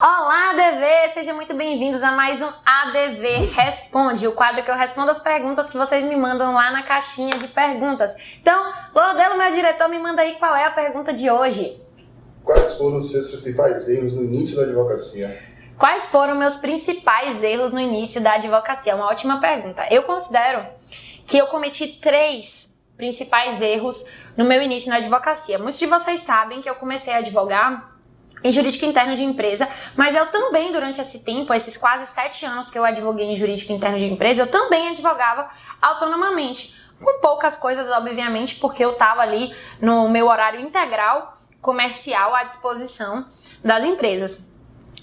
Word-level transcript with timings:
Olá, 0.00 0.50
ADV! 0.50 1.12
Sejam 1.12 1.34
muito 1.34 1.52
bem-vindos 1.54 2.04
a 2.04 2.12
mais 2.12 2.40
um 2.40 2.48
ADV 2.64 3.46
Responde, 3.52 4.28
o 4.28 4.32
quadro 4.32 4.62
que 4.62 4.70
eu 4.70 4.76
respondo 4.76 5.10
as 5.10 5.18
perguntas 5.18 5.68
que 5.68 5.76
vocês 5.76 6.04
me 6.04 6.14
mandam 6.14 6.54
lá 6.54 6.70
na 6.70 6.84
caixinha 6.84 7.36
de 7.36 7.48
perguntas. 7.48 8.14
Então, 8.40 8.72
Lordelo, 8.94 9.36
meu 9.36 9.50
diretor, 9.50 9.88
me 9.88 9.98
manda 9.98 10.22
aí 10.22 10.36
qual 10.36 10.54
é 10.54 10.66
a 10.66 10.70
pergunta 10.70 11.12
de 11.12 11.28
hoje. 11.28 11.82
Quais 12.44 12.74
foram 12.74 12.98
os 12.98 13.10
seus 13.10 13.26
principais 13.26 13.88
erros 13.88 14.14
no 14.14 14.22
início 14.22 14.54
da 14.54 14.62
advocacia? 14.62 15.36
Quais 15.76 16.08
foram 16.08 16.36
meus 16.36 16.56
principais 16.56 17.42
erros 17.42 17.72
no 17.72 17.80
início 17.80 18.20
da 18.20 18.34
advocacia? 18.34 18.94
Uma 18.94 19.06
ótima 19.06 19.40
pergunta. 19.40 19.84
Eu 19.90 20.04
considero 20.04 20.64
que 21.26 21.36
eu 21.36 21.48
cometi 21.48 21.88
três 21.88 22.84
principais 22.96 23.60
erros 23.60 24.04
no 24.36 24.44
meu 24.44 24.62
início 24.62 24.90
na 24.90 24.98
advocacia. 24.98 25.58
Muitos 25.58 25.80
de 25.80 25.86
vocês 25.86 26.20
sabem 26.20 26.60
que 26.60 26.70
eu 26.70 26.76
comecei 26.76 27.12
a 27.12 27.16
advogar 27.16 27.97
em 28.42 28.52
jurídica 28.52 28.86
interna 28.86 29.14
de 29.14 29.24
empresa, 29.24 29.68
mas 29.96 30.14
eu 30.14 30.26
também, 30.26 30.70
durante 30.72 31.00
esse 31.00 31.20
tempo, 31.20 31.52
esses 31.52 31.76
quase 31.76 32.06
sete 32.06 32.44
anos 32.46 32.70
que 32.70 32.78
eu 32.78 32.84
advoguei 32.84 33.26
em 33.26 33.36
jurídica 33.36 33.72
interna 33.72 33.98
de 33.98 34.06
empresa, 34.06 34.42
eu 34.42 34.46
também 34.46 34.88
advogava 34.88 35.48
autonomamente. 35.80 36.88
Com 37.00 37.20
poucas 37.20 37.56
coisas, 37.56 37.88
obviamente, 37.90 38.56
porque 38.56 38.84
eu 38.84 38.92
estava 38.92 39.22
ali 39.22 39.54
no 39.80 40.08
meu 40.08 40.26
horário 40.26 40.58
integral 40.58 41.32
comercial 41.60 42.34
à 42.34 42.42
disposição 42.42 43.24
das 43.62 43.84
empresas. 43.84 44.42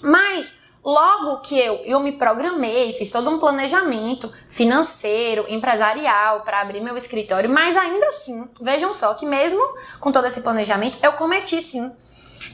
Mas 0.02 0.56
logo 0.84 1.38
que 1.38 1.58
eu, 1.58 1.76
eu 1.84 1.98
me 1.98 2.12
programei, 2.12 2.92
fiz 2.92 3.10
todo 3.10 3.30
um 3.30 3.38
planejamento 3.38 4.32
financeiro, 4.46 5.44
empresarial 5.48 6.42
para 6.42 6.60
abrir 6.60 6.80
meu 6.80 6.96
escritório, 6.96 7.48
mas 7.48 7.76
ainda 7.76 8.06
assim, 8.06 8.48
vejam 8.60 8.92
só 8.92 9.14
que 9.14 9.26
mesmo 9.26 9.60
com 9.98 10.12
todo 10.12 10.26
esse 10.26 10.42
planejamento, 10.42 10.98
eu 11.02 11.14
cometi 11.14 11.60
sim 11.62 11.92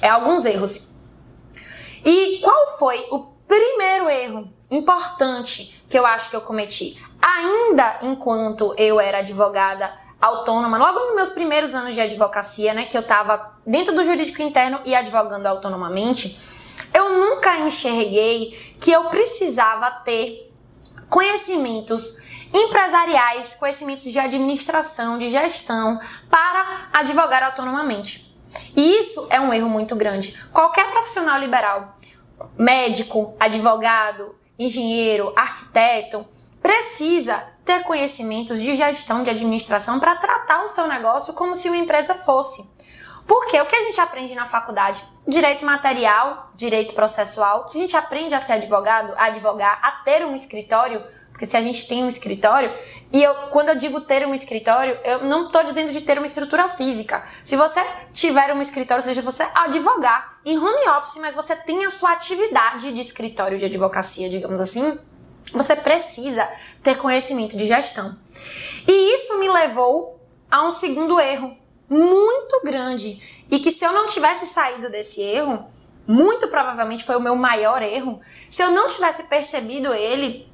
é 0.02 0.08
alguns 0.08 0.44
erros. 0.44 0.92
E 2.04 2.40
qual 2.42 2.66
foi 2.78 3.06
o 3.10 3.20
primeiro 3.46 4.10
erro 4.10 4.52
importante 4.70 5.82
que 5.88 5.98
eu 5.98 6.04
acho 6.04 6.28
que 6.28 6.36
eu 6.36 6.40
cometi? 6.40 7.00
Ainda 7.22 8.00
enquanto 8.02 8.74
eu 8.76 8.98
era 9.00 9.18
advogada 9.18 9.90
autônoma, 10.20 10.76
logo 10.76 10.98
nos 10.98 11.14
meus 11.14 11.30
primeiros 11.30 11.74
anos 11.74 11.94
de 11.94 12.00
advocacia, 12.00 12.74
né, 12.74 12.84
que 12.84 12.96
eu 12.96 13.00
estava 13.00 13.54
dentro 13.66 13.94
do 13.94 14.04
jurídico 14.04 14.42
interno 14.42 14.80
e 14.84 14.94
advogando 14.94 15.46
autonomamente, 15.46 16.36
eu 16.92 17.10
nunca 17.12 17.58
enxerguei 17.58 18.76
que 18.80 18.90
eu 18.90 19.04
precisava 19.04 19.90
ter 20.04 20.52
conhecimentos 21.08 22.16
empresariais, 22.52 23.54
conhecimentos 23.54 24.04
de 24.04 24.18
administração, 24.18 25.18
de 25.18 25.30
gestão 25.30 25.98
para 26.28 26.88
advogar 26.92 27.42
autonomamente. 27.42 28.31
E 28.76 28.98
isso 28.98 29.26
é 29.30 29.40
um 29.40 29.52
erro 29.52 29.68
muito 29.68 29.94
grande. 29.94 30.38
Qualquer 30.52 30.90
profissional 30.90 31.38
liberal, 31.38 31.96
médico, 32.56 33.34
advogado, 33.38 34.34
engenheiro, 34.58 35.32
arquiteto, 35.36 36.26
precisa 36.62 37.42
ter 37.64 37.82
conhecimentos 37.82 38.60
de 38.60 38.74
gestão 38.74 39.22
de 39.22 39.30
administração 39.30 40.00
para 40.00 40.16
tratar 40.16 40.64
o 40.64 40.68
seu 40.68 40.86
negócio 40.86 41.32
como 41.34 41.54
se 41.54 41.68
uma 41.68 41.76
empresa 41.76 42.14
fosse. 42.14 42.64
Porque 43.26 43.60
o 43.60 43.66
que 43.66 43.76
a 43.76 43.80
gente 43.82 44.00
aprende 44.00 44.34
na 44.34 44.46
faculdade? 44.46 45.02
Direito 45.26 45.64
material, 45.64 46.50
direito 46.56 46.94
processual. 46.94 47.66
A 47.72 47.78
gente 47.78 47.96
aprende 47.96 48.34
a 48.34 48.40
ser 48.40 48.54
advogado, 48.54 49.12
a 49.16 49.26
advogar, 49.26 49.78
a 49.82 49.92
ter 50.04 50.24
um 50.24 50.34
escritório 50.34 51.02
porque 51.42 51.50
se 51.50 51.56
a 51.56 51.60
gente 51.60 51.88
tem 51.88 52.04
um 52.04 52.06
escritório, 52.06 52.72
e 53.12 53.20
eu, 53.20 53.34
quando 53.50 53.70
eu 53.70 53.74
digo 53.74 54.00
ter 54.02 54.24
um 54.24 54.32
escritório, 54.32 54.96
eu 55.02 55.24
não 55.24 55.46
estou 55.46 55.64
dizendo 55.64 55.90
de 55.90 56.00
ter 56.00 56.16
uma 56.16 56.24
estrutura 56.24 56.68
física. 56.68 57.24
Se 57.42 57.56
você 57.56 57.84
tiver 58.12 58.54
um 58.54 58.60
escritório, 58.60 59.02
seja 59.02 59.20
você 59.22 59.44
advogar 59.52 60.38
em 60.44 60.56
home 60.56 60.88
office, 60.96 61.16
mas 61.16 61.34
você 61.34 61.56
tem 61.56 61.84
a 61.84 61.90
sua 61.90 62.12
atividade 62.12 62.92
de 62.92 63.00
escritório 63.00 63.58
de 63.58 63.64
advocacia, 63.64 64.28
digamos 64.28 64.60
assim, 64.60 64.96
você 65.52 65.74
precisa 65.74 66.48
ter 66.80 66.96
conhecimento 66.96 67.56
de 67.56 67.66
gestão. 67.66 68.16
E 68.86 69.14
isso 69.14 69.36
me 69.40 69.48
levou 69.48 70.20
a 70.48 70.62
um 70.62 70.70
segundo 70.70 71.18
erro 71.18 71.56
muito 71.90 72.60
grande 72.62 73.20
e 73.50 73.58
que 73.58 73.72
se 73.72 73.84
eu 73.84 73.92
não 73.92 74.06
tivesse 74.06 74.46
saído 74.46 74.88
desse 74.88 75.20
erro, 75.20 75.66
muito 76.06 76.46
provavelmente 76.46 77.02
foi 77.02 77.16
o 77.16 77.20
meu 77.20 77.34
maior 77.34 77.82
erro. 77.82 78.20
Se 78.48 78.62
eu 78.62 78.70
não 78.70 78.86
tivesse 78.86 79.24
percebido 79.24 79.92
ele, 79.92 80.51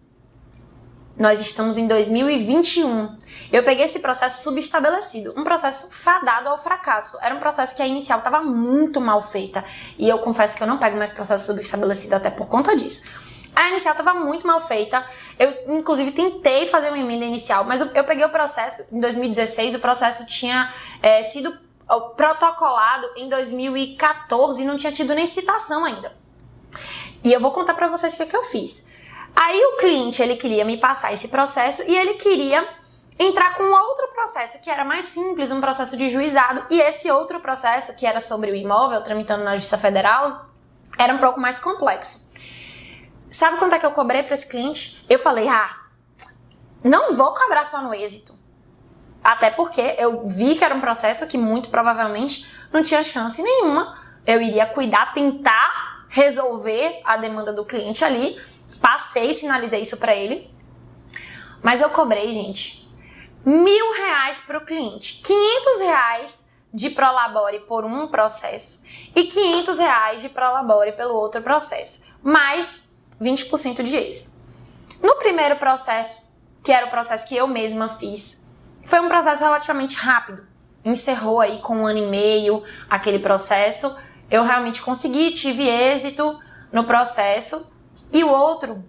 nós 1.21 1.39
estamos 1.39 1.77
em 1.77 1.87
2021. 1.87 3.15
Eu 3.53 3.63
peguei 3.63 3.85
esse 3.85 3.99
processo 3.99 4.43
subestabelecido, 4.43 5.35
um 5.37 5.45
processo 5.45 5.89
fadado 5.91 6.49
ao 6.49 6.57
fracasso. 6.57 7.19
Era 7.21 7.35
um 7.35 7.39
processo 7.39 7.77
que 7.77 7.83
a 7.83 7.87
inicial 7.87 8.21
estava 8.21 8.41
muito 8.41 9.03
mal 9.03 9.21
feita. 9.21 9.63
E 9.99 10.09
eu 10.09 10.19
confesso 10.21 10.57
que 10.57 10.63
eu 10.63 10.67
não 10.67 10.79
pego 10.79 10.97
mais 10.97 11.13
processo 11.13 11.45
subestabelecido 11.45 12.15
até 12.15 12.31
por 12.31 12.47
conta 12.47 12.75
disso. 12.75 13.03
A 13.55 13.69
inicial 13.69 13.93
estava 13.93 14.19
muito 14.19 14.47
mal 14.47 14.63
feita. 14.63 15.05
Eu, 15.39 15.77
inclusive, 15.77 16.13
tentei 16.13 16.65
fazer 16.65 16.89
uma 16.89 16.99
emenda 16.99 17.27
inicial, 17.27 17.65
mas 17.65 17.83
eu, 17.83 18.05
peguei 18.05 18.25
o 18.25 18.31
processo 18.31 18.87
em 18.91 18.99
2016. 18.99 19.75
O 19.75 19.79
processo 19.79 20.25
tinha 20.25 20.73
é, 21.03 21.23
sido 21.23 21.53
protocolado 22.17 23.07
em 23.17 23.29
2014 23.29 24.63
e 24.63 24.65
não 24.65 24.79
tinha 24.79 24.91
tido 24.91 25.15
nem 25.15 25.27
citação 25.27 25.85
ainda. 25.85 26.17
E 27.23 27.31
eu 27.31 27.41
vou 27.41 27.51
contar 27.51 27.75
para 27.75 27.89
vocês 27.89 28.15
o 28.15 28.17
que, 28.17 28.25
que 28.25 28.37
eu 28.37 28.43
fiz. 28.43 28.87
Aí 29.35 29.61
o 29.67 29.77
cliente 29.79 30.23
ele 30.23 30.37
queria 30.37 30.65
me 30.65 30.77
passar 30.77 31.13
esse 31.13 31.29
processo 31.29 31.83
e 31.87 31.97
ele 31.97 32.15
queria 32.15 32.67
entrar 33.19 33.55
com 33.55 33.65
outro 33.65 34.09
processo 34.09 34.59
que 34.61 34.71
era 34.71 34.85
mais 34.85 35.05
simples, 35.07 35.51
um 35.51 35.61
processo 35.61 35.97
de 35.97 36.09
juizado, 36.09 36.65
e 36.71 36.81
esse 36.81 37.11
outro 37.11 37.41
processo 37.41 37.95
que 37.95 38.07
era 38.07 38.21
sobre 38.21 38.51
o 38.51 38.55
imóvel 38.55 39.03
tramitando 39.03 39.45
na 39.45 39.57
Justiça 39.57 39.77
Federal 39.77 40.47
era 40.99 41.15
um 41.15 41.19
pouco 41.19 41.39
mais 41.39 41.59
complexo. 41.59 42.19
Sabe 43.31 43.59
quanto 43.59 43.75
é 43.75 43.79
que 43.79 43.87
eu 43.87 43.93
cobrei 43.93 44.23
para 44.23 44.35
esse 44.35 44.47
cliente? 44.47 45.05
Eu 45.09 45.19
falei: 45.19 45.49
"Ah, 45.49 45.77
não 46.83 47.15
vou 47.15 47.33
cobrar 47.35 47.65
só 47.65 47.81
no 47.81 47.95
êxito". 47.95 48.39
Até 49.23 49.51
porque 49.51 49.97
eu 49.99 50.27
vi 50.27 50.55
que 50.55 50.65
era 50.65 50.75
um 50.75 50.81
processo 50.81 51.27
que 51.27 51.37
muito 51.37 51.69
provavelmente 51.69 52.47
não 52.73 52.83
tinha 52.83 53.03
chance 53.03 53.43
nenhuma. 53.43 53.97
Eu 54.27 54.41
iria 54.41 54.67
cuidar, 54.67 55.13
tentar 55.13 56.07
resolver 56.09 57.01
a 57.05 57.17
demanda 57.17 57.53
do 57.53 57.65
cliente 57.65 58.05
ali 58.05 58.41
Passei, 58.81 59.33
sinalizei 59.33 59.81
isso 59.81 59.97
para 59.97 60.15
ele. 60.15 60.51
Mas 61.63 61.81
eu 61.81 61.91
cobrei, 61.91 62.31
gente, 62.33 62.89
mil 63.45 63.93
reais 63.93 64.41
para 64.41 64.59
o 64.59 64.65
cliente. 64.65 65.21
500 65.22 65.81
reais 65.81 66.51
de 66.72 66.91
Prolabore 66.91 67.60
por 67.60 67.84
um 67.84 68.07
processo 68.07 68.81
e 69.15 69.25
500 69.25 69.78
reais 69.78 70.22
de 70.22 70.28
Prolabore 70.28 70.93
pelo 70.93 71.15
outro 71.15 71.43
processo, 71.43 72.01
mais 72.22 72.93
20% 73.21 73.83
de 73.83 73.97
êxito. 73.97 74.31
No 75.03 75.16
primeiro 75.16 75.57
processo, 75.57 76.22
que 76.63 76.72
era 76.72 76.87
o 76.87 76.91
processo 76.91 77.27
que 77.27 77.37
eu 77.37 77.47
mesma 77.47 77.89
fiz, 77.89 78.47
foi 78.84 79.01
um 79.01 79.09
processo 79.09 79.43
relativamente 79.43 79.97
rápido. 79.97 80.47
Encerrou 80.84 81.41
aí 81.41 81.59
com 81.59 81.78
um 81.78 81.87
ano 81.87 81.99
e 81.99 82.07
meio 82.07 82.63
aquele 82.89 83.19
processo. 83.19 83.95
Eu 84.31 84.45
realmente 84.45 84.81
consegui, 84.81 85.33
tive 85.33 85.69
êxito 85.69 86.39
no 86.72 86.84
processo, 86.84 87.66
e 88.12 88.24
o 88.24 88.28
outro 88.28 88.84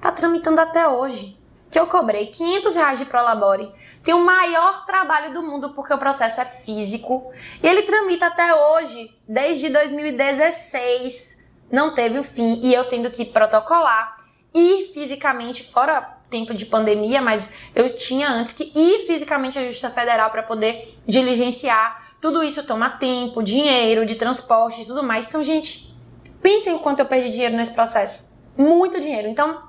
tá 0.00 0.12
tramitando 0.12 0.60
até 0.60 0.86
hoje. 0.86 1.38
Que 1.70 1.78
eu 1.80 1.86
cobrei 1.88 2.26
500 2.26 2.76
reais 2.76 2.98
de 3.00 3.04
Prolabore. 3.04 3.72
Tem 4.02 4.14
o 4.14 4.24
maior 4.24 4.84
trabalho 4.86 5.32
do 5.32 5.42
mundo 5.42 5.70
porque 5.70 5.92
o 5.92 5.98
processo 5.98 6.40
é 6.40 6.44
físico. 6.44 7.32
E 7.60 7.66
ele 7.66 7.82
tramita 7.82 8.26
até 8.26 8.54
hoje, 8.54 9.10
desde 9.28 9.70
2016. 9.70 11.38
Não 11.72 11.92
teve 11.92 12.18
o 12.18 12.22
fim. 12.22 12.60
E 12.62 12.72
eu 12.72 12.88
tendo 12.88 13.10
que 13.10 13.24
protocolar 13.24 14.14
ir 14.54 14.84
fisicamente, 14.92 15.64
fora 15.64 16.14
tempo 16.30 16.54
de 16.54 16.66
pandemia, 16.66 17.20
mas 17.20 17.50
eu 17.74 17.88
tinha 17.92 18.28
antes 18.28 18.52
que 18.52 18.72
ir 18.74 19.06
fisicamente 19.06 19.58
à 19.58 19.62
Justiça 19.62 19.90
Federal 19.90 20.30
para 20.30 20.42
poder 20.42 20.96
diligenciar. 21.06 22.16
Tudo 22.20 22.42
isso 22.42 22.62
toma 22.64 22.90
tempo, 22.90 23.42
dinheiro, 23.42 24.06
de 24.06 24.14
transporte 24.14 24.82
e 24.82 24.86
tudo 24.86 25.02
mais. 25.02 25.26
Então, 25.26 25.42
gente, 25.42 25.94
pensem 26.42 26.74
o 26.74 26.78
quanto 26.78 27.00
eu 27.00 27.06
perdi 27.06 27.30
dinheiro 27.30 27.56
nesse 27.56 27.72
processo. 27.72 28.33
Muito 28.56 29.00
dinheiro. 29.00 29.28
Então, 29.28 29.62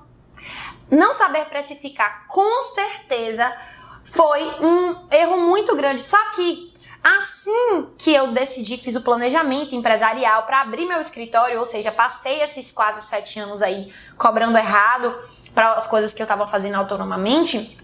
não 0.90 1.14
saber 1.14 1.46
precificar, 1.46 2.28
com 2.28 2.62
certeza, 2.62 3.56
foi 4.04 4.44
um 4.62 5.08
erro 5.12 5.38
muito 5.42 5.76
grande. 5.76 6.02
Só 6.02 6.18
que 6.32 6.74
Assim 7.06 7.88
que 8.00 8.12
eu 8.12 8.32
decidi, 8.32 8.78
fiz 8.78 8.96
o 8.96 9.02
planejamento 9.02 9.76
empresarial 9.76 10.42
para 10.42 10.62
abrir 10.62 10.86
meu 10.86 11.00
escritório, 11.00 11.60
ou 11.60 11.66
seja, 11.66 11.92
passei 11.92 12.42
esses 12.42 12.72
quase 12.72 13.06
sete 13.06 13.40
anos 13.40 13.62
aí 13.62 13.94
cobrando 14.18 14.58
errado 14.58 15.16
para 15.54 15.74
as 15.74 15.86
coisas 15.86 16.16
que 16.16 16.22
eu 16.24 16.24
estava 16.24 16.48
fazendo 16.48 16.74
autonomamente, 16.74 17.78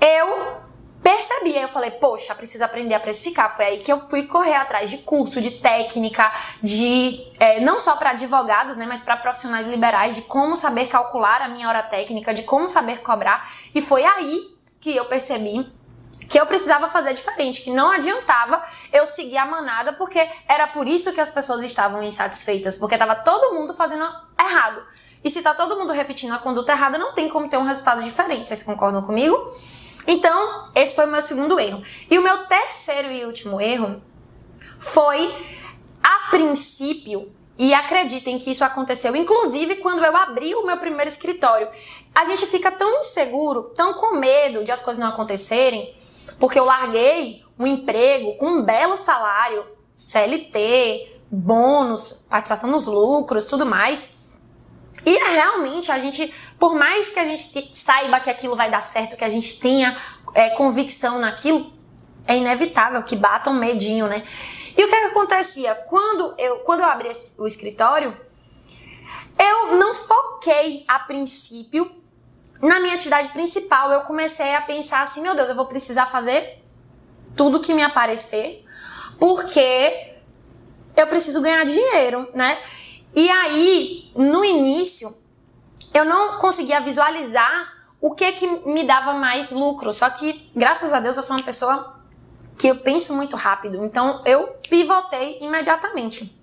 eu 0.00 0.67
percebi, 1.08 1.56
aí 1.56 1.62
eu 1.62 1.68
falei, 1.68 1.90
poxa, 1.90 2.34
preciso 2.34 2.62
aprender 2.62 2.94
a 2.94 3.00
precificar. 3.00 3.48
Foi 3.48 3.64
aí 3.64 3.78
que 3.78 3.90
eu 3.90 3.98
fui 3.98 4.24
correr 4.24 4.56
atrás 4.56 4.90
de 4.90 4.98
curso, 4.98 5.40
de 5.40 5.52
técnica, 5.52 6.30
de 6.62 7.32
é, 7.40 7.60
não 7.60 7.78
só 7.78 7.96
para 7.96 8.10
advogados, 8.10 8.76
né, 8.76 8.84
mas 8.86 9.00
para 9.00 9.16
profissionais 9.16 9.66
liberais, 9.66 10.16
de 10.16 10.22
como 10.22 10.54
saber 10.54 10.86
calcular 10.86 11.40
a 11.40 11.48
minha 11.48 11.66
hora 11.66 11.82
técnica, 11.82 12.34
de 12.34 12.42
como 12.42 12.68
saber 12.68 13.00
cobrar. 13.00 13.50
E 13.74 13.80
foi 13.80 14.04
aí 14.04 14.54
que 14.78 14.94
eu 14.94 15.06
percebi 15.06 15.72
que 16.28 16.38
eu 16.38 16.44
precisava 16.44 16.88
fazer 16.88 17.14
diferente, 17.14 17.62
que 17.62 17.70
não 17.70 17.90
adiantava 17.90 18.62
eu 18.92 19.06
seguir 19.06 19.38
a 19.38 19.46
manada, 19.46 19.94
porque 19.94 20.28
era 20.46 20.66
por 20.66 20.86
isso 20.86 21.10
que 21.10 21.22
as 21.22 21.30
pessoas 21.30 21.62
estavam 21.62 22.02
insatisfeitas, 22.02 22.76
porque 22.76 22.96
estava 22.96 23.16
todo 23.16 23.54
mundo 23.54 23.72
fazendo 23.72 24.04
errado. 24.38 24.82
E 25.24 25.30
se 25.30 25.40
tá 25.40 25.54
todo 25.54 25.74
mundo 25.74 25.90
repetindo 25.90 26.34
a 26.34 26.38
conduta 26.38 26.72
errada, 26.72 26.98
não 26.98 27.14
tem 27.14 27.30
como 27.30 27.48
ter 27.48 27.56
um 27.56 27.64
resultado 27.64 28.02
diferente. 28.02 28.48
Vocês 28.48 28.62
concordam 28.62 29.00
comigo? 29.00 29.34
Então, 30.06 30.57
esse 30.80 30.94
foi 30.94 31.06
o 31.06 31.10
meu 31.10 31.22
segundo 31.22 31.58
erro. 31.58 31.82
E 32.10 32.18
o 32.18 32.22
meu 32.22 32.46
terceiro 32.46 33.10
e 33.10 33.24
último 33.24 33.60
erro 33.60 34.02
foi, 34.78 35.34
a 36.02 36.30
princípio, 36.30 37.32
e 37.58 37.74
acreditem 37.74 38.38
que 38.38 38.50
isso 38.50 38.62
aconteceu, 38.62 39.16
inclusive 39.16 39.76
quando 39.76 40.04
eu 40.04 40.16
abri 40.16 40.54
o 40.54 40.64
meu 40.64 40.76
primeiro 40.76 41.08
escritório. 41.08 41.68
A 42.14 42.24
gente 42.24 42.46
fica 42.46 42.70
tão 42.70 43.00
inseguro, 43.00 43.64
tão 43.76 43.94
com 43.94 44.16
medo 44.16 44.62
de 44.62 44.70
as 44.70 44.80
coisas 44.80 45.02
não 45.02 45.08
acontecerem, 45.08 45.92
porque 46.38 46.58
eu 46.58 46.64
larguei 46.64 47.42
um 47.58 47.66
emprego 47.66 48.36
com 48.36 48.46
um 48.46 48.62
belo 48.62 48.96
salário, 48.96 49.66
CLT, 49.96 51.20
bônus, 51.28 52.12
participação 52.30 52.70
nos 52.70 52.86
lucros, 52.86 53.44
tudo 53.44 53.66
mais. 53.66 54.16
E 55.04 55.16
realmente 55.34 55.90
a 55.90 55.98
gente, 55.98 56.32
por 56.58 56.74
mais 56.74 57.10
que 57.10 57.18
a 57.18 57.24
gente 57.24 57.70
saiba 57.74 58.20
que 58.20 58.30
aquilo 58.30 58.54
vai 58.54 58.70
dar 58.70 58.80
certo, 58.80 59.16
que 59.16 59.24
a 59.24 59.28
gente 59.28 59.58
tenha 59.58 59.96
é, 60.34 60.50
convicção 60.50 61.18
naquilo, 61.18 61.72
é 62.26 62.36
inevitável 62.36 63.02
que 63.02 63.16
bata 63.16 63.50
um 63.50 63.54
medinho, 63.54 64.06
né? 64.06 64.22
E 64.76 64.84
o 64.84 64.88
que, 64.88 64.94
é 64.94 65.00
que 65.00 65.06
acontecia? 65.06 65.74
Quando 65.74 66.34
eu, 66.38 66.58
quando 66.60 66.80
eu 66.80 66.86
abri 66.86 67.10
o 67.38 67.46
escritório, 67.46 68.16
eu 69.38 69.76
não 69.76 69.94
foquei 69.94 70.84
a 70.86 70.98
princípio 70.98 71.90
na 72.60 72.80
minha 72.80 72.94
atividade 72.94 73.28
principal, 73.30 73.92
eu 73.92 74.00
comecei 74.00 74.54
a 74.54 74.60
pensar 74.60 75.02
assim: 75.02 75.20
meu 75.20 75.34
Deus, 75.34 75.48
eu 75.48 75.54
vou 75.54 75.66
precisar 75.66 76.06
fazer 76.06 76.62
tudo 77.36 77.60
que 77.60 77.72
me 77.72 77.82
aparecer, 77.82 78.64
porque 79.18 80.14
eu 80.96 81.06
preciso 81.06 81.40
ganhar 81.40 81.64
dinheiro, 81.64 82.28
né? 82.34 82.58
E 83.14 83.30
aí, 83.30 84.10
no 84.14 84.44
início, 84.44 85.16
eu 85.94 86.04
não 86.04 86.38
conseguia 86.38 86.80
visualizar 86.80 87.77
o 88.00 88.14
que 88.14 88.32
que 88.32 88.46
me 88.68 88.84
dava 88.84 89.12
mais 89.14 89.50
lucro. 89.50 89.92
Só 89.92 90.08
que, 90.10 90.46
graças 90.54 90.92
a 90.92 91.00
Deus, 91.00 91.16
eu 91.16 91.22
sou 91.22 91.36
uma 91.36 91.42
pessoa 91.42 91.98
que 92.58 92.68
eu 92.68 92.76
penso 92.76 93.14
muito 93.14 93.36
rápido. 93.36 93.84
Então, 93.84 94.22
eu 94.24 94.58
pivotei 94.68 95.38
imediatamente. 95.40 96.36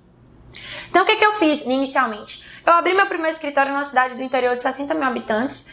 Então, 0.89 1.03
o 1.03 1.05
que, 1.05 1.15
que 1.15 1.25
eu 1.25 1.33
fiz 1.33 1.61
inicialmente? 1.61 2.43
Eu 2.65 2.73
abri 2.73 2.93
meu 2.93 3.05
primeiro 3.05 3.33
escritório 3.33 3.71
numa 3.71 3.83
cidade 3.83 4.15
do 4.15 4.23
interior 4.23 4.55
de 4.55 4.63
60 4.63 4.93
mil 4.93 5.03
habitantes 5.03 5.65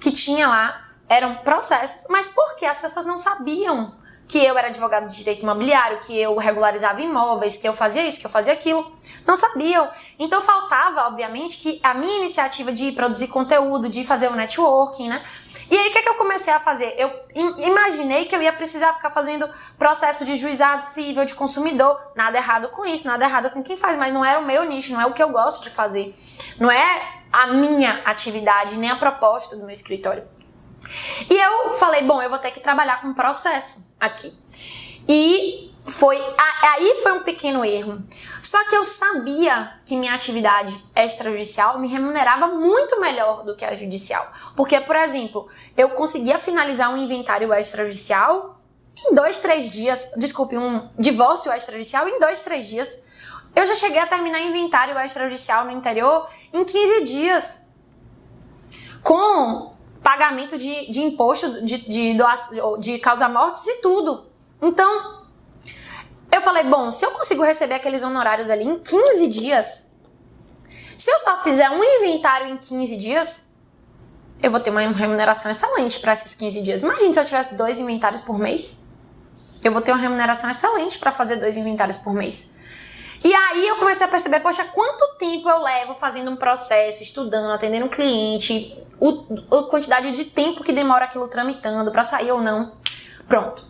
que 0.00 0.10
tinha 0.10 0.48
lá 0.48 0.90
eram 1.08 1.36
processos, 1.36 2.06
mas 2.08 2.28
porque 2.28 2.64
as 2.64 2.80
pessoas 2.80 3.06
não 3.06 3.16
sabiam 3.18 3.94
que 4.28 4.38
eu 4.38 4.56
era 4.56 4.68
advogado 4.68 5.08
de 5.08 5.16
direito 5.16 5.42
imobiliário, 5.42 5.98
que 6.00 6.18
eu 6.18 6.36
regularizava 6.36 7.00
imóveis, 7.02 7.56
que 7.56 7.68
eu 7.68 7.74
fazia 7.74 8.06
isso, 8.06 8.18
que 8.18 8.26
eu 8.26 8.30
fazia 8.30 8.52
aquilo. 8.52 8.96
Não 9.26 9.36
sabiam. 9.36 9.88
Então 10.18 10.40
faltava, 10.40 11.06
obviamente, 11.08 11.58
que 11.58 11.78
a 11.82 11.92
minha 11.92 12.18
iniciativa 12.18 12.72
de 12.72 12.92
produzir 12.92 13.28
conteúdo, 13.28 13.88
de 13.88 14.04
fazer 14.04 14.28
o 14.28 14.34
networking, 14.34 15.08
né? 15.08 15.22
E 15.70 15.76
aí 15.76 15.88
o 15.88 15.92
que, 15.92 15.98
é 15.98 16.02
que 16.02 16.08
eu 16.08 16.14
comecei 16.14 16.52
a 16.52 16.60
fazer? 16.60 16.94
Eu 16.98 17.10
imaginei 17.58 18.26
que 18.26 18.34
eu 18.34 18.42
ia 18.42 18.52
precisar 18.52 18.92
ficar 18.92 19.10
fazendo 19.10 19.48
processo 19.78 20.24
de 20.24 20.36
juizado 20.36 20.84
civil 20.84 21.24
de 21.24 21.34
consumidor. 21.34 21.98
Nada 22.14 22.36
errado 22.36 22.68
com 22.68 22.84
isso, 22.84 23.06
nada 23.06 23.24
errado 23.24 23.50
com 23.50 23.62
quem 23.62 23.76
faz, 23.76 23.96
mas 23.96 24.12
não 24.12 24.24
era 24.24 24.38
o 24.38 24.44
meu 24.44 24.64
nicho, 24.64 24.92
não 24.92 25.00
é 25.00 25.06
o 25.06 25.12
que 25.12 25.22
eu 25.22 25.30
gosto 25.30 25.62
de 25.62 25.70
fazer. 25.70 26.14
Não 26.58 26.70
é 26.70 27.22
a 27.32 27.46
minha 27.46 28.02
atividade, 28.04 28.78
nem 28.78 28.90
a 28.90 28.96
proposta 28.96 29.56
do 29.56 29.64
meu 29.64 29.72
escritório. 29.72 30.24
E 31.30 31.34
eu 31.34 31.74
falei, 31.74 32.02
bom, 32.02 32.20
eu 32.20 32.28
vou 32.28 32.38
ter 32.38 32.50
que 32.50 32.60
trabalhar 32.60 33.00
com 33.00 33.14
processo 33.14 33.91
aqui. 34.02 34.34
E 35.08 35.72
foi 35.84 36.18
aí 36.62 36.94
foi 37.02 37.12
um 37.12 37.22
pequeno 37.22 37.64
erro. 37.64 38.02
Só 38.42 38.68
que 38.68 38.74
eu 38.74 38.84
sabia 38.84 39.74
que 39.86 39.96
minha 39.96 40.12
atividade 40.12 40.78
extrajudicial 40.96 41.78
me 41.78 41.86
remunerava 41.86 42.48
muito 42.48 43.00
melhor 43.00 43.44
do 43.44 43.54
que 43.54 43.64
a 43.64 43.72
judicial. 43.72 44.30
Porque, 44.56 44.80
por 44.80 44.96
exemplo, 44.96 45.48
eu 45.76 45.90
conseguia 45.90 46.38
finalizar 46.38 46.92
um 46.92 46.96
inventário 46.96 47.54
extrajudicial 47.54 48.60
em 48.96 49.14
dois, 49.14 49.38
três 49.38 49.70
dias. 49.70 50.08
Desculpe, 50.16 50.58
um 50.58 50.88
divórcio 50.98 51.52
extrajudicial 51.52 52.08
em 52.08 52.18
dois, 52.18 52.42
três 52.42 52.66
dias. 52.66 53.00
Eu 53.54 53.64
já 53.64 53.74
cheguei 53.74 54.00
a 54.00 54.06
terminar 54.06 54.40
inventário 54.40 54.98
extrajudicial 54.98 55.64
no 55.64 55.70
interior 55.70 56.28
em 56.52 56.64
15 56.64 57.04
dias. 57.04 57.60
Com 59.02 59.71
pagamento 60.02 60.58
de, 60.58 60.90
de 60.90 61.00
imposto 61.00 61.64
de, 61.64 61.78
de, 61.78 62.14
doação, 62.14 62.78
de 62.78 62.98
causa-mortes 62.98 63.66
e 63.66 63.74
tudo. 63.80 64.26
Então, 64.60 65.22
eu 66.30 66.40
falei, 66.40 66.64
bom, 66.64 66.90
se 66.90 67.04
eu 67.04 67.10
consigo 67.10 67.42
receber 67.42 67.74
aqueles 67.74 68.02
honorários 68.02 68.50
ali 68.50 68.64
em 68.64 68.78
15 68.78 69.28
dias, 69.28 69.92
se 70.96 71.10
eu 71.10 71.18
só 71.18 71.42
fizer 71.42 71.68
um 71.70 71.82
inventário 71.82 72.48
em 72.48 72.56
15 72.56 72.96
dias, 72.96 73.52
eu 74.42 74.50
vou 74.50 74.60
ter 74.60 74.70
uma 74.70 74.80
remuneração 74.80 75.50
excelente 75.50 76.00
para 76.00 76.12
esses 76.12 76.34
15 76.34 76.62
dias. 76.62 76.82
Imagina 76.82 77.12
se 77.12 77.20
eu 77.20 77.24
tivesse 77.24 77.54
dois 77.54 77.78
inventários 77.78 78.20
por 78.22 78.38
mês. 78.38 78.78
Eu 79.62 79.72
vou 79.72 79.80
ter 79.80 79.92
uma 79.92 80.00
remuneração 80.00 80.50
excelente 80.50 80.98
para 80.98 81.12
fazer 81.12 81.36
dois 81.36 81.56
inventários 81.56 81.96
por 81.96 82.12
mês. 82.12 82.51
E 83.24 83.34
aí 83.34 83.68
eu 83.68 83.76
comecei 83.76 84.04
a 84.04 84.08
perceber, 84.08 84.40
poxa, 84.40 84.64
quanto 84.64 85.16
tempo 85.16 85.48
eu 85.48 85.62
levo 85.62 85.94
fazendo 85.94 86.30
um 86.30 86.36
processo, 86.36 87.02
estudando, 87.02 87.52
atendendo 87.52 87.86
um 87.86 87.88
cliente, 87.88 88.76
o, 88.98 89.58
a 89.58 89.62
quantidade 89.64 90.10
de 90.10 90.24
tempo 90.24 90.64
que 90.64 90.72
demora 90.72 91.04
aquilo 91.04 91.28
tramitando 91.28 91.90
para 91.92 92.02
sair 92.02 92.32
ou 92.32 92.40
não. 92.40 92.72
Pronto. 93.28 93.64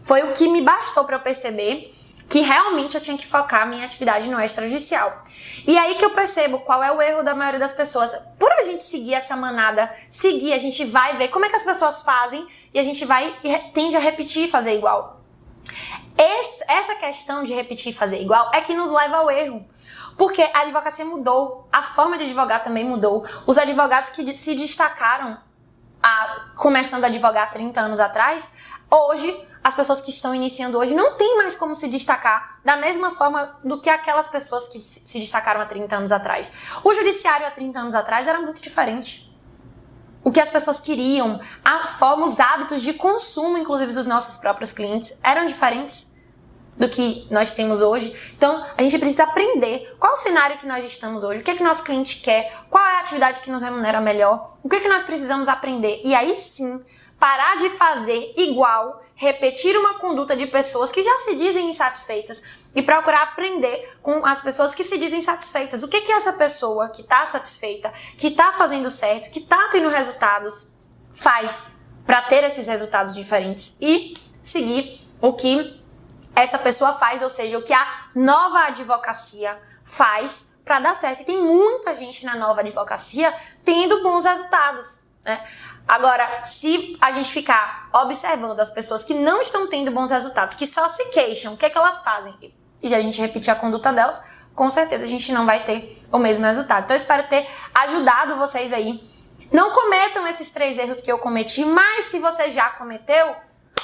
Foi 0.00 0.22
o 0.22 0.32
que 0.32 0.48
me 0.48 0.60
bastou 0.60 1.04
para 1.04 1.16
eu 1.16 1.20
perceber 1.20 1.92
que 2.32 2.40
realmente 2.40 2.94
eu 2.94 3.00
tinha 3.00 3.16
que 3.16 3.26
focar 3.26 3.68
minha 3.68 3.84
atividade 3.84 4.30
no 4.30 4.40
extrajudicial. 4.40 5.22
E 5.66 5.76
aí 5.76 5.96
que 5.96 6.04
eu 6.04 6.10
percebo 6.10 6.60
qual 6.60 6.82
é 6.82 6.90
o 6.90 7.02
erro 7.02 7.22
da 7.22 7.34
maioria 7.34 7.60
das 7.60 7.74
pessoas. 7.74 8.16
Por 8.38 8.50
a 8.52 8.62
gente 8.62 8.82
seguir 8.84 9.12
essa 9.12 9.36
manada, 9.36 9.92
seguir, 10.08 10.54
a 10.54 10.58
gente 10.58 10.82
vai 10.86 11.14
ver 11.16 11.28
como 11.28 11.44
é 11.44 11.50
que 11.50 11.56
as 11.56 11.62
pessoas 11.62 12.00
fazem 12.02 12.46
e 12.72 12.78
a 12.78 12.82
gente 12.82 13.04
vai 13.04 13.36
e 13.44 13.58
tende 13.74 13.96
a 13.96 14.00
repetir 14.00 14.44
e 14.44 14.48
fazer 14.48 14.74
igual. 14.74 15.20
Esse, 16.24 16.62
essa 16.68 16.94
questão 16.94 17.42
de 17.42 17.52
repetir 17.52 17.90
e 17.90 17.92
fazer 17.92 18.22
igual 18.22 18.48
é 18.54 18.60
que 18.60 18.72
nos 18.74 18.92
leva 18.92 19.16
ao 19.16 19.28
erro. 19.28 19.66
Porque 20.16 20.40
a 20.40 20.60
advocacia 20.60 21.04
mudou, 21.04 21.66
a 21.72 21.82
forma 21.82 22.16
de 22.16 22.22
advogar 22.22 22.62
também 22.62 22.84
mudou. 22.84 23.26
Os 23.44 23.58
advogados 23.58 24.10
que 24.10 24.32
se 24.32 24.54
destacaram 24.54 25.36
a, 26.00 26.52
começando 26.54 27.02
a 27.02 27.08
advogar 27.08 27.50
30 27.50 27.80
anos 27.80 27.98
atrás, 27.98 28.52
hoje, 28.88 29.36
as 29.64 29.74
pessoas 29.74 30.00
que 30.00 30.10
estão 30.10 30.32
iniciando 30.32 30.78
hoje 30.78 30.94
não 30.94 31.16
tem 31.16 31.36
mais 31.38 31.56
como 31.56 31.74
se 31.74 31.88
destacar 31.88 32.60
da 32.64 32.76
mesma 32.76 33.10
forma 33.10 33.58
do 33.64 33.80
que 33.80 33.90
aquelas 33.90 34.28
pessoas 34.28 34.68
que 34.68 34.80
se 34.80 35.18
destacaram 35.18 35.60
há 35.60 35.66
30 35.66 35.96
anos 35.96 36.12
atrás. 36.12 36.52
O 36.84 36.92
judiciário 36.94 37.44
há 37.44 37.50
30 37.50 37.80
anos 37.80 37.94
atrás 37.96 38.28
era 38.28 38.40
muito 38.40 38.62
diferente 38.62 39.32
o 40.24 40.30
que 40.30 40.40
as 40.40 40.50
pessoas 40.50 40.78
queriam, 40.78 41.40
a 41.64 41.86
forma, 41.86 42.26
os 42.26 42.38
hábitos 42.38 42.80
de 42.80 42.92
consumo, 42.92 43.58
inclusive 43.58 43.92
dos 43.92 44.06
nossos 44.06 44.36
próprios 44.36 44.72
clientes, 44.72 45.18
eram 45.22 45.46
diferentes 45.46 46.11
do 46.76 46.88
que 46.88 47.26
nós 47.30 47.50
temos 47.50 47.80
hoje. 47.80 48.14
Então, 48.36 48.64
a 48.76 48.82
gente 48.82 48.98
precisa 48.98 49.24
aprender 49.24 49.94
qual 49.98 50.14
o 50.14 50.16
cenário 50.16 50.56
que 50.58 50.66
nós 50.66 50.84
estamos 50.84 51.22
hoje, 51.22 51.40
o 51.40 51.44
que 51.44 51.50
é 51.50 51.54
que 51.54 51.62
nosso 51.62 51.82
cliente 51.82 52.20
quer, 52.20 52.52
qual 52.70 52.84
é 52.84 52.96
a 52.96 53.00
atividade 53.00 53.40
que 53.40 53.50
nos 53.50 53.62
remunera 53.62 54.00
melhor, 54.00 54.56
o 54.62 54.68
que 54.68 54.76
é 54.76 54.80
que 54.80 54.88
nós 54.88 55.02
precisamos 55.02 55.48
aprender. 55.48 56.00
E 56.04 56.14
aí 56.14 56.34
sim, 56.34 56.82
parar 57.18 57.56
de 57.56 57.68
fazer 57.70 58.34
igual, 58.36 59.02
repetir 59.14 59.76
uma 59.76 59.94
conduta 59.94 60.34
de 60.34 60.46
pessoas 60.46 60.90
que 60.90 61.02
já 61.02 61.16
se 61.18 61.34
dizem 61.34 61.68
insatisfeitas. 61.70 62.42
e 62.74 62.80
procurar 62.80 63.24
aprender 63.24 63.98
com 64.00 64.24
as 64.24 64.40
pessoas 64.40 64.74
que 64.74 64.82
se 64.82 64.96
dizem 64.96 65.20
satisfeitas. 65.20 65.82
O 65.82 65.88
que 65.88 66.00
que 66.00 66.10
essa 66.10 66.32
pessoa 66.32 66.88
que 66.88 67.02
está 67.02 67.26
satisfeita, 67.26 67.92
que 68.16 68.28
está 68.28 68.54
fazendo 68.54 68.90
certo, 68.90 69.28
que 69.28 69.40
está 69.40 69.68
tendo 69.68 69.90
resultados, 69.90 70.72
faz 71.12 71.82
para 72.06 72.22
ter 72.22 72.42
esses 72.44 72.66
resultados 72.66 73.14
diferentes 73.14 73.76
e 73.78 74.14
seguir 74.42 75.00
o 75.20 75.34
que 75.34 75.81
essa 76.42 76.58
pessoa 76.58 76.92
faz, 76.92 77.22
ou 77.22 77.30
seja, 77.30 77.58
o 77.58 77.62
que 77.62 77.72
a 77.72 77.86
nova 78.14 78.66
advocacia 78.66 79.58
faz 79.84 80.52
para 80.64 80.80
dar 80.80 80.94
certo. 80.94 81.22
E 81.22 81.24
tem 81.24 81.40
muita 81.40 81.94
gente 81.94 82.24
na 82.24 82.36
nova 82.36 82.60
advocacia 82.60 83.34
tendo 83.64 84.02
bons 84.02 84.24
resultados. 84.24 85.00
Né? 85.24 85.42
Agora, 85.86 86.42
se 86.42 86.96
a 87.00 87.10
gente 87.10 87.30
ficar 87.30 87.88
observando 87.92 88.58
as 88.60 88.70
pessoas 88.70 89.04
que 89.04 89.14
não 89.14 89.40
estão 89.40 89.66
tendo 89.66 89.90
bons 89.90 90.10
resultados, 90.10 90.54
que 90.54 90.66
só 90.66 90.88
se 90.88 91.04
queixam, 91.06 91.54
o 91.54 91.56
que, 91.56 91.66
é 91.66 91.70
que 91.70 91.78
elas 91.78 92.02
fazem? 92.02 92.34
E 92.82 92.94
a 92.94 93.00
gente 93.00 93.20
repetir 93.20 93.52
a 93.52 93.56
conduta 93.56 93.92
delas, 93.92 94.22
com 94.54 94.70
certeza 94.70 95.04
a 95.04 95.08
gente 95.08 95.32
não 95.32 95.46
vai 95.46 95.64
ter 95.64 96.02
o 96.10 96.18
mesmo 96.18 96.44
resultado. 96.44 96.84
Então, 96.84 96.96
eu 96.96 97.00
espero 97.00 97.24
ter 97.28 97.48
ajudado 97.74 98.36
vocês 98.36 98.72
aí. 98.72 99.02
Não 99.50 99.70
cometam 99.70 100.26
esses 100.26 100.50
três 100.50 100.78
erros 100.78 101.02
que 101.02 101.12
eu 101.12 101.18
cometi, 101.18 101.64
mas 101.64 102.04
se 102.04 102.18
você 102.18 102.48
já 102.50 102.70
cometeu, 102.70 103.36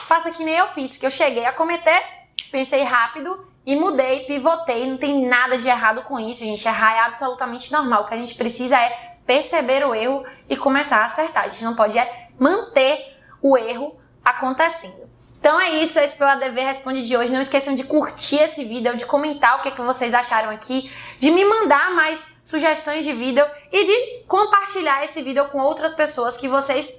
faça 0.07 0.31
que 0.31 0.43
nem 0.43 0.57
eu 0.57 0.67
fiz, 0.67 0.93
porque 0.93 1.07
eu 1.07 1.11
cheguei 1.11 1.45
a 1.45 1.53
cometer, 1.53 2.03
pensei 2.51 2.83
rápido 2.83 3.47
e 3.65 3.77
mudei, 3.77 4.21
pivotei. 4.21 4.87
Não 4.87 4.97
tem 4.97 5.27
nada 5.27 5.59
de 5.59 5.69
errado 5.69 6.03
com 6.03 6.19
isso, 6.19 6.41
gente. 6.41 6.67
Errar 6.67 6.95
é 6.95 7.01
absolutamente 7.01 7.71
normal. 7.71 8.03
O 8.03 8.07
que 8.07 8.15
a 8.15 8.17
gente 8.17 8.35
precisa 8.35 8.79
é 8.79 9.17
perceber 9.27 9.87
o 9.87 9.95
erro 9.95 10.25
e 10.49 10.57
começar 10.57 10.99
a 10.99 11.05
acertar. 11.05 11.45
A 11.45 11.49
gente 11.49 11.65
não 11.65 11.77
pode 11.77 11.99
é 11.99 12.29
manter 12.39 13.15
o 13.43 13.57
erro 13.57 13.99
acontecendo. 14.25 15.09
Então 15.39 15.61
é 15.61 15.71
isso, 15.71 15.99
esse 16.01 16.17
foi 16.17 16.27
o 16.27 16.31
ADV 16.31 16.61
Responde 16.63 17.03
de 17.03 17.17
hoje. 17.17 17.33
Não 17.33 17.41
esqueçam 17.41 17.75
de 17.75 17.85
curtir 17.85 18.37
esse 18.37 18.65
vídeo, 18.65 18.97
de 18.97 19.07
comentar 19.07 19.59
o 19.59 19.61
que, 19.61 19.69
é 19.69 19.71
que 19.71 19.81
vocês 19.81 20.13
acharam 20.13 20.51
aqui, 20.51 20.91
de 21.19 21.31
me 21.31 21.45
mandar 21.45 21.93
mais 21.93 22.31
sugestões 22.43 23.05
de 23.05 23.13
vídeo 23.13 23.47
e 23.71 23.85
de 23.85 24.25
compartilhar 24.27 25.05
esse 25.05 25.23
vídeo 25.23 25.47
com 25.47 25.59
outras 25.59 25.93
pessoas 25.93 26.37
que 26.37 26.49
vocês 26.49 26.93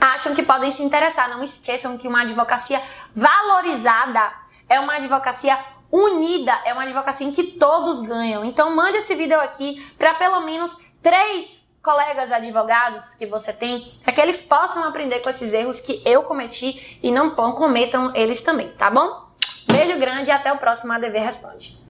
acham 0.00 0.34
que 0.34 0.42
podem 0.42 0.70
se 0.70 0.82
interessar. 0.82 1.28
Não 1.28 1.42
esqueçam 1.42 1.98
que 1.98 2.06
uma 2.06 2.22
advocacia 2.22 2.80
valorizada 3.14 4.41
é 4.72 4.80
uma 4.80 4.94
advocacia 4.94 5.58
unida, 5.90 6.58
é 6.64 6.72
uma 6.72 6.84
advocacia 6.84 7.26
em 7.26 7.30
que 7.30 7.44
todos 7.44 8.00
ganham. 8.00 8.42
Então 8.42 8.74
mande 8.74 8.96
esse 8.96 9.14
vídeo 9.14 9.38
aqui 9.38 9.86
para 9.98 10.14
pelo 10.14 10.40
menos 10.40 10.78
três 11.02 11.70
colegas 11.82 12.32
advogados 12.32 13.14
que 13.14 13.26
você 13.26 13.52
tem, 13.52 13.84
para 14.02 14.14
que 14.14 14.20
eles 14.20 14.40
possam 14.40 14.84
aprender 14.84 15.20
com 15.20 15.28
esses 15.28 15.52
erros 15.52 15.80
que 15.80 16.00
eu 16.06 16.22
cometi 16.22 16.98
e 17.02 17.10
não 17.10 17.30
cometam 17.30 18.12
eles 18.14 18.40
também, 18.40 18.68
tá 18.70 18.88
bom? 18.88 19.28
Beijo 19.66 19.98
grande 19.98 20.30
e 20.30 20.32
até 20.32 20.50
o 20.52 20.58
próximo 20.58 20.92
ADV 20.92 21.18
Responde. 21.18 21.81